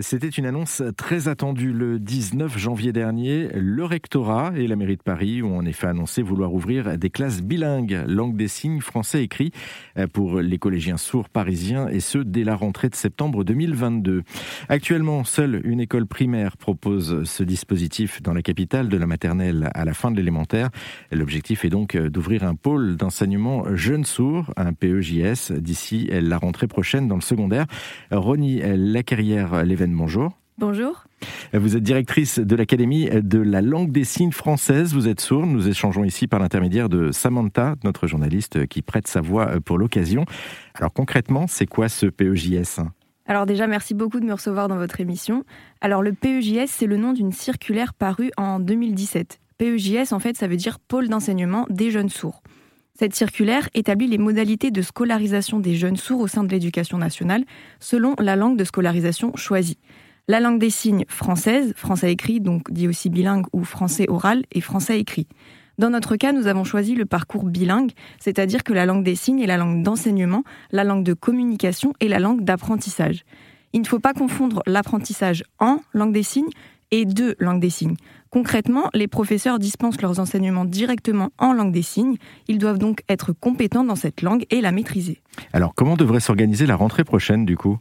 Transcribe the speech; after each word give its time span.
C'était 0.00 0.28
une 0.28 0.44
annonce 0.44 0.82
très 0.98 1.28
attendue 1.28 1.72
le 1.72 1.98
19 1.98 2.58
janvier 2.58 2.92
dernier. 2.92 3.48
Le 3.54 3.86
rectorat 3.86 4.52
et 4.54 4.66
la 4.66 4.76
mairie 4.76 4.98
de 4.98 5.02
Paris 5.02 5.42
ont 5.42 5.56
en 5.56 5.64
effet 5.64 5.86
annoncé 5.86 6.20
vouloir 6.20 6.52
ouvrir 6.52 6.98
des 6.98 7.08
classes 7.08 7.40
bilingues, 7.40 8.04
langue 8.06 8.36
des 8.36 8.48
signes 8.48 8.82
français 8.82 9.22
écrit, 9.22 9.50
pour 10.12 10.40
les 10.40 10.58
collégiens 10.58 10.98
sourds 10.98 11.30
parisiens 11.30 11.88
et 11.88 12.00
ce 12.00 12.18
dès 12.18 12.44
la 12.44 12.54
rentrée 12.54 12.90
de 12.90 12.94
septembre 12.96 13.44
2022. 13.44 14.24
Actuellement, 14.68 15.24
seule 15.24 15.62
une 15.64 15.80
école 15.80 16.04
primaire 16.04 16.58
propose 16.58 17.24
ce 17.24 17.42
dispositif 17.42 18.20
dans 18.20 18.34
la 18.34 18.42
capitale, 18.42 18.90
de 18.90 18.96
la 18.98 19.06
maternelle 19.06 19.70
à 19.72 19.86
la 19.86 19.94
fin 19.94 20.10
de 20.10 20.18
l'élémentaire. 20.18 20.68
L'objectif 21.12 21.64
est 21.64 21.70
donc 21.70 21.96
d'ouvrir 21.96 22.44
un 22.44 22.56
pôle 22.56 22.96
d'enseignement 22.98 23.74
jeunes 23.74 24.04
sourds, 24.04 24.52
un 24.58 24.74
PEJS, 24.74 25.50
d'ici 25.52 26.10
la 26.12 26.36
rentrée 26.36 26.68
prochaine 26.68 27.08
dans 27.08 27.14
le 27.14 27.22
secondaire. 27.22 27.64
Ronnie 28.10 28.60
Lacarrière, 28.76 29.64
bonjour. 29.86 30.32
Bonjour. 30.58 31.04
Vous 31.52 31.76
êtes 31.76 31.82
directrice 31.82 32.40
de 32.40 32.56
l'Académie 32.56 33.08
de 33.10 33.38
la 33.38 33.62
langue 33.62 33.92
des 33.92 34.02
signes 34.02 34.32
française. 34.32 34.92
Vous 34.92 35.06
êtes 35.06 35.20
sourde. 35.20 35.48
Nous 35.48 35.68
échangeons 35.68 36.02
ici 36.02 36.26
par 36.26 36.40
l'intermédiaire 36.40 36.88
de 36.88 37.12
Samantha, 37.12 37.76
notre 37.84 38.08
journaliste 38.08 38.66
qui 38.66 38.82
prête 38.82 39.06
sa 39.06 39.20
voix 39.20 39.60
pour 39.64 39.78
l'occasion. 39.78 40.24
Alors 40.74 40.92
concrètement, 40.92 41.46
c'est 41.46 41.66
quoi 41.66 41.88
ce 41.88 42.06
PEJS 42.06 42.80
alors 43.30 43.44
déjà, 43.44 43.66
merci 43.66 43.92
beaucoup 43.92 44.20
de 44.20 44.24
me 44.24 44.32
recevoir 44.32 44.68
dans 44.68 44.78
votre 44.78 45.02
émission. 45.02 45.44
Alors 45.82 46.00
le 46.00 46.14
PEJS, 46.14 46.68
c'est 46.68 46.86
le 46.86 46.96
nom 46.96 47.12
d'une 47.12 47.30
circulaire 47.30 47.92
parue 47.92 48.30
en 48.38 48.58
2017. 48.58 49.38
PEJS, 49.58 50.14
en 50.14 50.18
fait, 50.18 50.34
ça 50.38 50.48
veut 50.48 50.56
dire 50.56 50.78
pôle 50.78 51.10
d'enseignement 51.10 51.66
des 51.68 51.90
jeunes 51.90 52.08
sourds. 52.08 52.42
Cette 52.98 53.14
circulaire 53.14 53.68
établit 53.74 54.08
les 54.08 54.18
modalités 54.18 54.72
de 54.72 54.82
scolarisation 54.82 55.60
des 55.60 55.76
jeunes 55.76 55.96
sourds 55.96 56.18
au 56.18 56.26
sein 56.26 56.42
de 56.42 56.50
l'éducation 56.50 56.98
nationale 56.98 57.44
selon 57.78 58.16
la 58.18 58.34
langue 58.34 58.58
de 58.58 58.64
scolarisation 58.64 59.36
choisie. 59.36 59.78
La 60.26 60.40
langue 60.40 60.58
des 60.58 60.68
signes 60.68 61.04
française, 61.06 61.74
français 61.76 62.10
écrit, 62.10 62.40
donc 62.40 62.72
dit 62.72 62.88
aussi 62.88 63.08
bilingue 63.08 63.46
ou 63.52 63.62
français 63.62 64.06
oral 64.08 64.42
et 64.50 64.60
français 64.60 64.98
écrit. 64.98 65.28
Dans 65.78 65.90
notre 65.90 66.16
cas, 66.16 66.32
nous 66.32 66.48
avons 66.48 66.64
choisi 66.64 66.96
le 66.96 67.06
parcours 67.06 67.44
bilingue, 67.44 67.92
c'est-à-dire 68.18 68.64
que 68.64 68.72
la 68.72 68.84
langue 68.84 69.04
des 69.04 69.14
signes 69.14 69.38
est 69.38 69.46
la 69.46 69.58
langue 69.58 69.84
d'enseignement, 69.84 70.42
la 70.72 70.82
langue 70.82 71.04
de 71.04 71.14
communication 71.14 71.92
et 72.00 72.08
la 72.08 72.18
langue 72.18 72.42
d'apprentissage. 72.42 73.22
Il 73.72 73.80
ne 73.80 73.86
faut 73.86 74.00
pas 74.00 74.12
confondre 74.12 74.60
l'apprentissage 74.66 75.44
en 75.60 75.78
langue 75.92 76.12
des 76.12 76.24
signes 76.24 76.50
et 76.90 77.04
de 77.04 77.36
langue 77.38 77.60
des 77.60 77.70
signes. 77.70 77.96
Concrètement, 78.30 78.90
les 78.94 79.08
professeurs 79.08 79.58
dispensent 79.58 80.02
leurs 80.02 80.20
enseignements 80.20 80.64
directement 80.64 81.30
en 81.38 81.52
langue 81.52 81.72
des 81.72 81.82
signes. 81.82 82.16
Ils 82.46 82.58
doivent 82.58 82.78
donc 82.78 83.02
être 83.08 83.32
compétents 83.32 83.84
dans 83.84 83.96
cette 83.96 84.22
langue 84.22 84.44
et 84.50 84.60
la 84.60 84.72
maîtriser. 84.72 85.20
Alors, 85.52 85.74
comment 85.74 85.96
devrait 85.96 86.20
s'organiser 86.20 86.66
la 86.66 86.76
rentrée 86.76 87.04
prochaine 87.04 87.44
du 87.44 87.56
coup? 87.56 87.78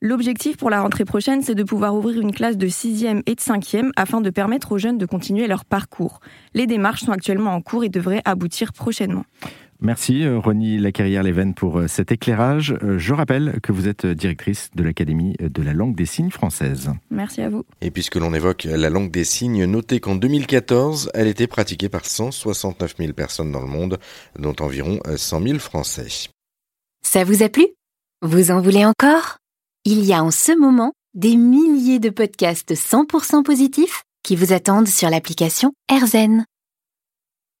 L'objectif 0.00 0.56
pour 0.56 0.70
la 0.70 0.80
rentrée 0.80 1.04
prochaine, 1.04 1.42
c'est 1.42 1.56
de 1.56 1.64
pouvoir 1.64 1.92
ouvrir 1.96 2.20
une 2.20 2.30
classe 2.30 2.56
de 2.56 2.68
6e 2.68 3.22
et 3.26 3.34
de 3.34 3.40
5e 3.40 3.90
afin 3.96 4.20
de 4.20 4.30
permettre 4.30 4.70
aux 4.70 4.78
jeunes 4.78 4.96
de 4.96 5.06
continuer 5.06 5.48
leur 5.48 5.64
parcours. 5.64 6.20
Les 6.54 6.68
démarches 6.68 7.00
sont 7.00 7.10
actuellement 7.10 7.52
en 7.52 7.60
cours 7.60 7.82
et 7.82 7.88
devraient 7.88 8.22
aboutir 8.24 8.72
prochainement. 8.72 9.24
Merci 9.80 10.24
euh, 10.24 10.40
Ronnie 10.40 10.76
Lacarrière-Leven 10.78 11.54
pour 11.54 11.78
euh, 11.78 11.86
cet 11.86 12.10
éclairage. 12.10 12.76
Euh, 12.82 12.98
je 12.98 13.14
rappelle 13.14 13.60
que 13.62 13.70
vous 13.70 13.86
êtes 13.86 14.06
directrice 14.06 14.70
de 14.74 14.82
l'Académie 14.82 15.36
de 15.38 15.62
la 15.62 15.72
langue 15.72 15.94
des 15.94 16.04
signes 16.04 16.30
française. 16.30 16.90
Merci 17.10 17.42
à 17.42 17.48
vous. 17.48 17.64
Et 17.80 17.92
puisque 17.92 18.16
l'on 18.16 18.34
évoque 18.34 18.64
la 18.64 18.90
langue 18.90 19.12
des 19.12 19.22
signes, 19.22 19.66
notez 19.66 20.00
qu'en 20.00 20.16
2014, 20.16 21.10
elle 21.14 21.28
était 21.28 21.46
pratiquée 21.46 21.88
par 21.88 22.04
169 22.04 22.96
000 22.98 23.12
personnes 23.12 23.52
dans 23.52 23.60
le 23.60 23.68
monde, 23.68 23.98
dont 24.36 24.56
environ 24.58 24.98
100 25.14 25.42
000 25.42 25.58
Français. 25.60 26.28
Ça 27.04 27.22
vous 27.22 27.44
a 27.44 27.48
plu? 27.48 27.66
Vous 28.22 28.50
en 28.50 28.60
voulez 28.60 28.84
encore? 28.84 29.38
Il 29.84 30.04
y 30.04 30.12
a 30.12 30.24
en 30.24 30.32
ce 30.32 30.58
moment 30.58 30.92
des 31.14 31.36
milliers 31.36 32.00
de 32.00 32.10
podcasts 32.10 32.74
100% 32.74 33.44
positifs 33.44 34.02
qui 34.24 34.34
vous 34.34 34.52
attendent 34.52 34.88
sur 34.88 35.08
l'application 35.08 35.72
AirZen. 35.88 36.44